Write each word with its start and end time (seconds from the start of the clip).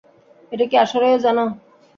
এটা 0.51 0.65
কী 0.71 0.75
আসলেও 0.77 1.23
জানো? 1.25 1.43